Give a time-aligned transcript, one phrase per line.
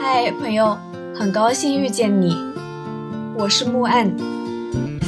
[0.00, 0.78] 嗨，朋友，
[1.12, 2.32] 很高兴遇见你，
[3.36, 4.16] 我是木岸，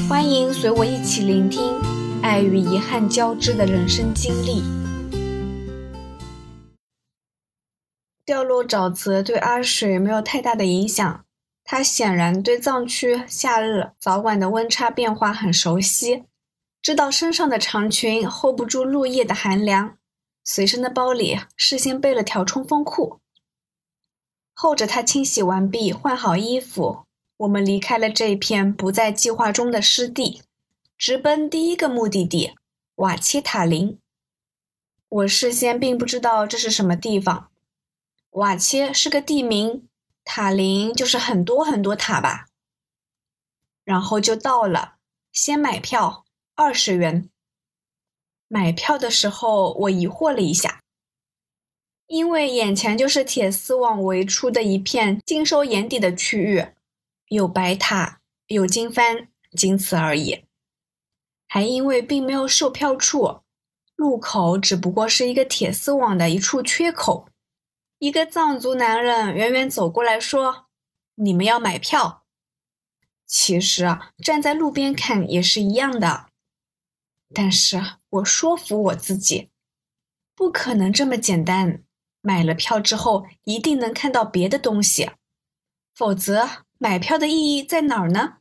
[0.08, 1.80] 欢迎随我一起聆听
[2.20, 4.64] 爱与遗憾交织的人生经历。
[8.24, 11.24] 掉落沼泽对阿水没有太大的影响，
[11.62, 16.24] 他显然对藏区夏日早晚的温差变化很熟悉，
[16.82, 19.96] 知道身上的长裙 hold 不住入夜的寒凉，
[20.42, 23.20] 随身的包里事先备了条冲锋裤。
[24.62, 27.06] 候着他清洗完毕，换好衣服，
[27.38, 30.42] 我们离开了这片不在计划中的湿地，
[30.98, 32.52] 直奔第一个目的地
[32.96, 33.98] 瓦切塔林。
[35.08, 37.50] 我事先并不知道这是什么地方，
[38.32, 39.88] 瓦切是个地名，
[40.24, 42.48] 塔林就是很多很多塔吧。
[43.82, 44.96] 然后就到了，
[45.32, 47.30] 先买票，二十元。
[48.46, 50.79] 买票的时候，我疑惑了一下。
[52.10, 56.66] 因为眼前就是铁丝网围出的一片尽收眼底的区域，
[57.28, 60.44] 有白塔，有经幡，仅此而已。
[61.46, 63.42] 还因为并没有售票处，
[63.94, 67.28] 入口只不过是一个铁丝网的一处缺口。
[68.00, 70.66] 一个藏族男人远远走过来说
[71.14, 72.24] ：“你们要买票？”
[73.24, 76.26] 其实站在路边看也是一样的。
[77.32, 79.50] 但是我说服我自己，
[80.34, 81.84] 不可能这么简单。
[82.20, 85.10] 买了票之后，一定能看到别的东西，
[85.94, 88.38] 否则买票的意义在哪儿呢？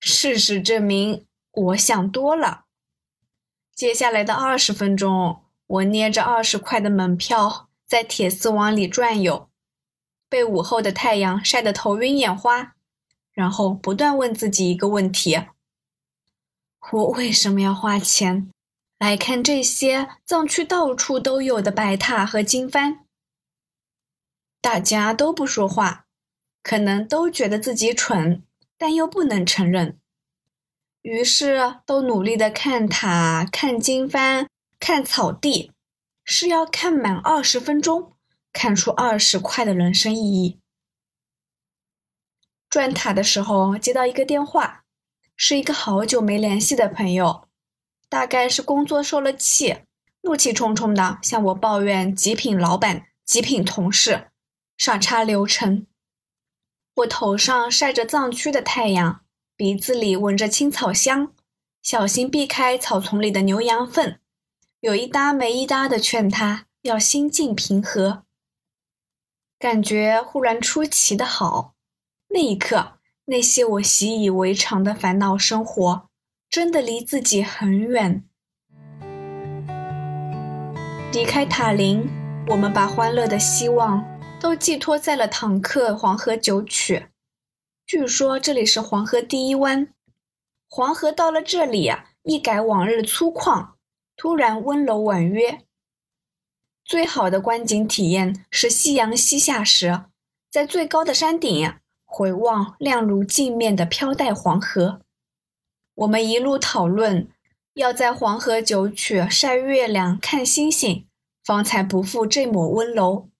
[0.00, 2.64] 事实证明，我想多了。
[3.74, 9.48] 接下来的二十分钟，我捏着二十块的门票，在铁丝网里转悠，
[10.28, 12.74] 被午后的太阳晒得头晕眼花，
[13.32, 15.46] 然后不断问自己一个问题：
[16.92, 18.50] 我为什么要花钱？
[18.98, 23.00] 来看这些藏区到处都有的白塔和经幡，
[24.62, 26.06] 大家都不说话，
[26.62, 28.42] 可能都觉得自己蠢，
[28.78, 30.00] 但又不能承认，
[31.02, 34.48] 于是都努力的看塔、看经幡、
[34.80, 35.72] 看草地，
[36.24, 38.16] 是要看满二十分钟，
[38.52, 40.58] 看出二十块的人生意义。
[42.70, 44.84] 转塔的时候接到一个电话，
[45.36, 47.45] 是一个好久没联系的朋友。
[48.08, 49.78] 大概是工作受了气，
[50.22, 54.28] 怒气冲冲的向我抱怨极品老板、极品同事
[54.76, 55.86] 傻叉流程。
[56.94, 59.20] 我头上晒着藏区的太阳，
[59.56, 61.32] 鼻子里闻着青草香，
[61.82, 64.20] 小心避开草丛里的牛羊粪，
[64.80, 68.24] 有一搭没一搭的劝他要心境平和。
[69.58, 71.74] 感觉忽然出奇的好，
[72.28, 76.05] 那一刻，那些我习以为常的烦恼生活。
[76.50, 78.24] 真的离自己很远。
[81.12, 82.08] 离开塔林，
[82.48, 84.04] 我们把欢乐的希望
[84.40, 87.06] 都寄托在了坦克黄河九曲。
[87.86, 89.88] 据说这里是黄河第一湾。
[90.68, 93.70] 黄河到了这里啊，一改往日粗犷，
[94.16, 95.62] 突然温柔婉约。
[96.84, 100.02] 最好的观景体验是夕阳西下时，
[100.50, 101.74] 在最高的山顶
[102.04, 105.02] 回望亮如镜面的飘带黄河。
[105.96, 107.30] 我们一路讨论，
[107.72, 111.08] 要在黄河九曲晒月亮、看星星，
[111.42, 113.30] 方才不负这抹温柔。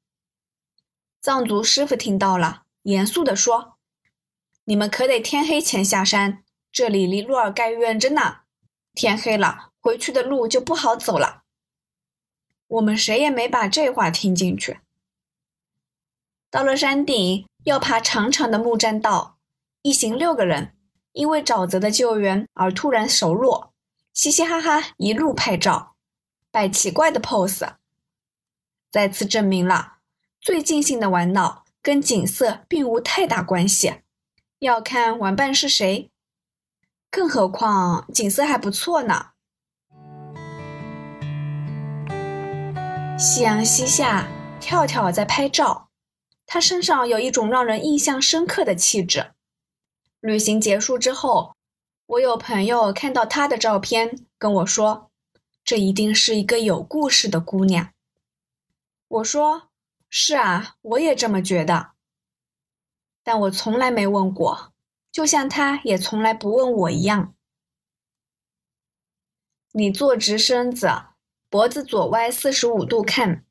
[1.20, 3.76] 藏族师傅听到了，严肃地说
[4.64, 8.38] ：“你们可得天黑前下山，这里离洛尔盖远着呢。
[8.94, 11.42] 天黑了，回去的路就不好走了。”
[12.68, 14.80] 我们谁也没把这话听进去。
[16.50, 19.36] 到了山顶，要爬长长的木栈道，
[19.82, 20.75] 一行六个人。
[21.16, 23.72] 因为沼泽的救援而突然熟络，
[24.12, 25.96] 嘻嘻哈哈一路拍照，
[26.50, 27.76] 摆奇怪的 pose，
[28.90, 29.94] 再次证明了
[30.42, 34.02] 最尽兴的玩闹跟景色并无太大关系，
[34.58, 36.10] 要看玩伴是谁。
[37.10, 39.28] 更何况景色还不错呢。
[43.18, 44.28] 夕阳西下，
[44.60, 45.88] 跳跳在拍照，
[46.44, 49.32] 他身上有一种让人印象深刻的气质。
[50.26, 51.54] 旅行结束之后，
[52.06, 55.08] 我有朋友看到她的照片，跟我说
[55.62, 57.90] ：“这一定是一个有故事的姑娘。”
[59.06, 59.68] 我说
[60.10, 61.92] ：“是啊，我也这么觉得。”
[63.22, 64.72] 但我从来没问过，
[65.12, 67.32] 就像她也从来不问我一样。
[69.70, 70.90] 你坐直身子，
[71.48, 73.44] 脖子左歪四十五度看，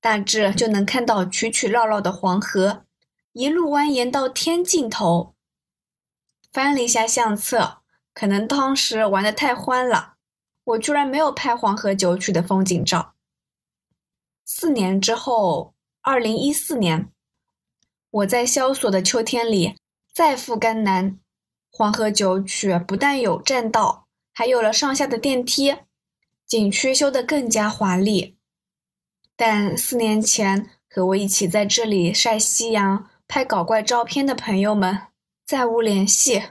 [0.00, 2.84] 大致就能看到曲曲绕绕的黄河，
[3.30, 5.35] 一路蜿蜒到天尽头。
[6.56, 7.82] 翻了一下相册，
[8.14, 10.14] 可能当时玩的太欢了，
[10.64, 13.12] 我居然没有拍黄河九曲的风景照。
[14.42, 17.12] 四年之后，二零一四年，
[18.08, 19.76] 我在萧索的秋天里
[20.14, 21.20] 再赴甘南。
[21.70, 25.76] 黄河九曲不但有栈道，还有了上下的电梯，
[26.46, 28.38] 景区修得更加华丽。
[29.36, 35.08] 但四年前和我一起在这里晒夕阳、拍搞怪照片的朋友们
[35.46, 36.48] 再无联系。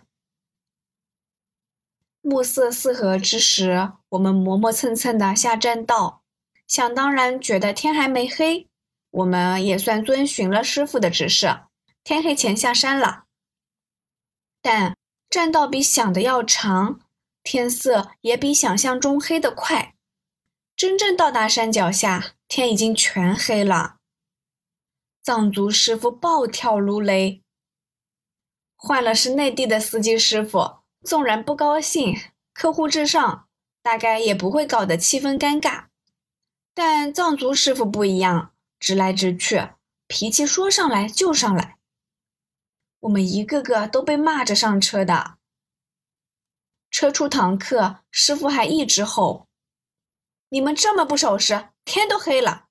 [2.21, 6.23] 暮色四合之时，我们磨磨蹭蹭的下栈道，
[6.65, 8.69] 想当然觉得天还没黑。
[9.11, 11.63] 我们也算遵循了师傅的指示，
[12.05, 13.25] 天黑前下山了。
[14.61, 14.95] 但
[15.29, 17.01] 栈道比想的要长，
[17.43, 19.93] 天色也比想象中黑得快。
[20.75, 23.97] 真正到达山脚下，天已经全黑了。
[25.21, 27.41] 藏族师傅暴跳如雷，
[28.85, 32.15] 换了是内地的司机师傅，纵然不高兴，
[32.53, 33.47] 客户至上，
[33.81, 35.85] 大概也不会搞得气氛尴尬。
[36.75, 38.51] 但藏族师傅不一样。
[38.77, 39.69] 直来直去，
[40.05, 41.79] 脾气说上来就上来。
[42.99, 45.37] 我们一个个都被骂着上车的。
[46.91, 49.47] 车出堂客，师傅还一直吼
[50.49, 52.67] ：“你们这么不守时，天都黑了！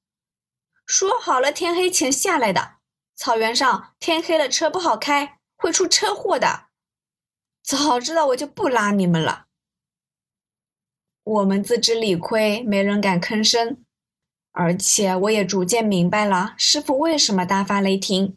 [0.86, 2.76] 说好了天黑前下来的，
[3.16, 6.66] 草原上天黑了车不好开，会出车祸的。
[7.62, 9.46] 早知道我就不拉你们了。”
[11.24, 13.82] 我们自知理亏，没人敢吭声。
[14.52, 18.36] 而且我也逐渐明白了师傅为什么大发雷霆。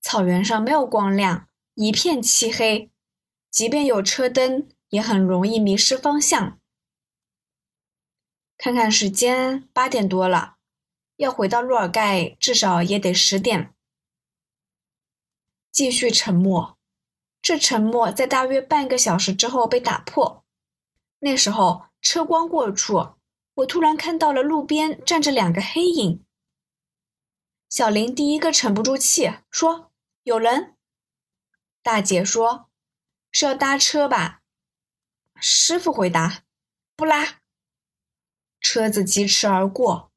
[0.00, 2.90] 草原上没有光亮，一片漆黑，
[3.50, 6.58] 即便有车灯，也很容易迷失方向。
[8.56, 10.58] 看看时间，八点多了，
[11.16, 13.74] 要回到洛尔盖，至少也得十点。
[15.70, 16.78] 继续沉默，
[17.40, 20.44] 这沉默在大约半个小时之后被打破。
[21.20, 23.14] 那时候车光过处。
[23.54, 26.24] 我突然看到了路边站着两个黑影。
[27.68, 30.76] 小林第一个沉不住气，说：“有人。”
[31.82, 32.70] 大姐说
[33.30, 34.40] ：“是要搭车吧？”
[35.36, 36.44] 师傅回答
[36.96, 37.40] ：“不拉。”
[38.60, 40.10] 车子疾驰而过。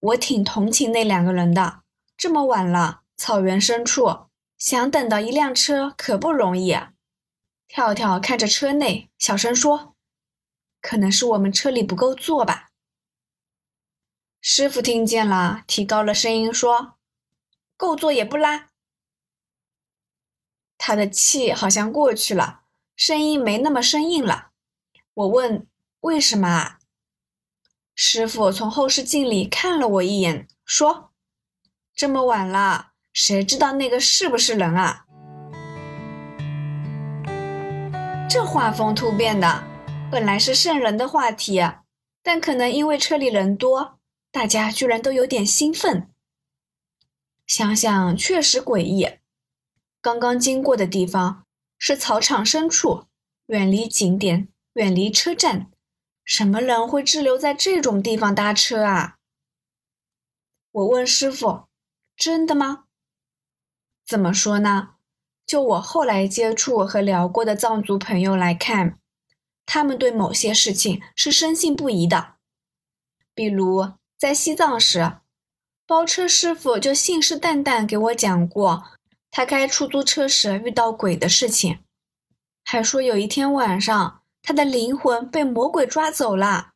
[0.00, 1.82] 我挺同情那两个人的，
[2.16, 4.27] 这么晚了，草原深处，
[4.58, 6.76] 想等到一辆车可不容易。
[7.66, 9.94] 跳跳看着车内，小声说。
[10.80, 12.70] 可能是我们车里不够坐吧。
[14.40, 16.94] 师傅听见了，提高了声音说
[17.76, 18.70] ：“够坐也不拉。”
[20.78, 22.62] 他的气好像过去了，
[22.94, 24.52] 声音没那么生硬了。
[25.14, 25.66] 我问
[26.00, 26.78] ：“为什么啊？”
[27.96, 31.12] 师傅从后视镜里看了我一眼，说
[31.92, 35.04] ：“这么晚了，谁知道那个是不是人啊？”
[38.30, 39.64] 这画风突变的。
[40.08, 41.60] 本来是圣人的话题，
[42.22, 43.98] 但可能因为车里人多，
[44.30, 46.08] 大家居然都有点兴奋。
[47.44, 49.18] 想想确实诡异。
[50.00, 51.44] 刚刚经过的地方
[51.76, 53.06] 是草场深处，
[53.46, 55.72] 远离景点，远离车站，
[56.24, 59.16] 什么人会滞留在这种地方搭车啊？
[60.70, 61.64] 我问师傅
[62.16, 62.84] ：“真的吗？”
[64.08, 64.94] 怎么说呢？
[65.44, 68.98] 就我后来接触和聊过的藏族朋友来看。
[69.66, 72.36] 他们对某些事情是深信不疑的，
[73.34, 75.18] 比如在西藏时，
[75.86, 78.84] 包车师傅就信誓旦旦给我讲过
[79.30, 81.80] 他开出租车时遇到鬼的事情，
[82.64, 86.70] 还说有一天晚上他的灵魂被魔鬼抓走了，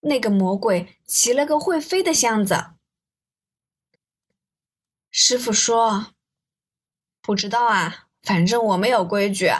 [0.00, 2.72] 那个魔鬼骑了个会飞的箱子。
[5.10, 6.08] 师傅说
[7.26, 9.50] ：“不知道啊，反正我们有规矩。”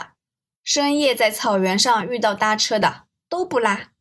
[0.63, 3.91] 深夜在草原上遇到搭车的都不拉。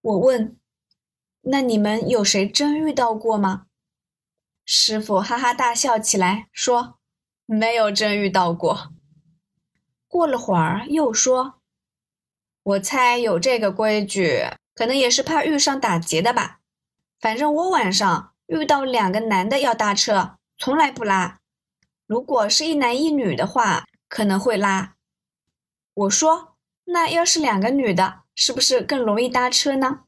[0.00, 0.56] 我问
[1.42, 3.66] ：“那你们有谁真遇到过吗？”
[4.66, 6.98] 师傅哈哈大笑起来，说
[7.46, 8.92] ：“没有真遇到过。”
[10.08, 11.60] 过了会儿又说
[12.62, 16.58] ：“我猜有这个规矩，可能也是怕遇上打劫的吧。
[17.20, 21.39] 反正我晚上遇到两个男的要搭车，从来不拉。
[22.10, 24.96] 如果是一男一女的话，可能会拉。”
[25.94, 30.06] 我说：“那要是两个女的，是不是更容易搭车呢？”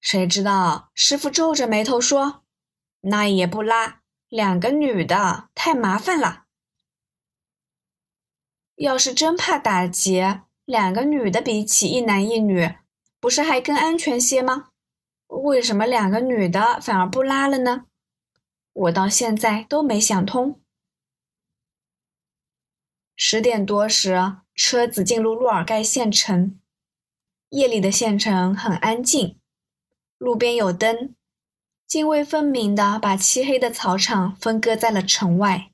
[0.00, 0.92] 谁知道？
[0.94, 2.44] 师傅皱着眉头说
[3.02, 6.44] ：“那也不拉，两个女的太麻烦了。
[8.76, 12.76] 要是真怕打劫，两个女的比起一男一女，
[13.18, 14.68] 不是还更安全些吗？
[15.26, 17.86] 为什么两个女的反而不拉了呢？
[18.72, 20.59] 我到现在都没想通。”
[23.22, 24.38] 十点多时。
[24.54, 26.60] 车子进入洛尔盖县城，
[27.48, 29.38] 夜里的县城很安静，
[30.18, 31.14] 路边有灯，
[31.86, 35.70] 泾渭分明的把漆黑的草场分割在了城外。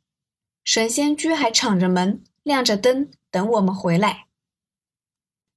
[0.62, 4.26] 神仙居还敞着门，亮着灯，等我们回来。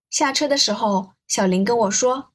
[0.10, 2.31] 下车的时候，小林跟我说：“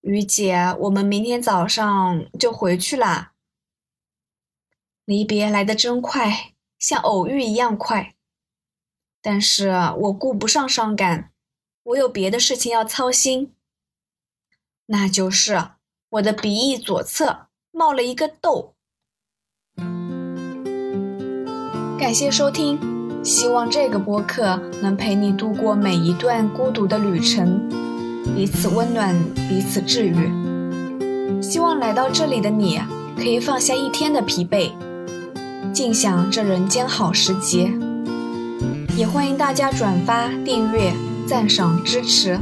[0.00, 3.34] 于姐，我们明天早上就回去啦。”
[5.04, 8.14] 离别来得真快，像偶遇一样快。
[9.22, 11.30] 但是我顾不上伤感，
[11.82, 13.52] 我有别的事情要操心。
[14.86, 15.62] 那就是
[16.08, 18.74] 我的鼻翼左侧冒了一个痘。
[21.98, 22.78] 感谢收听，
[23.22, 27.68] 希望这个播客能陪你度过每一段孤独的旅程，
[28.34, 29.14] 彼此温暖，
[29.48, 31.42] 彼此治愈。
[31.42, 32.80] 希望来到这里的你
[33.16, 34.72] 可以放下一天的疲惫。
[35.72, 37.70] 尽享这人间好时节，
[39.00, 40.92] 也欢迎大家转发、订阅、
[41.26, 42.38] 赞赏、支持。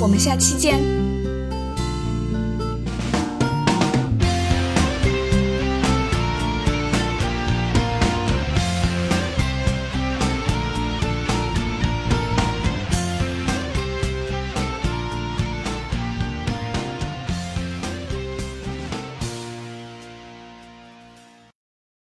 [0.00, 1.01] 我们下期见。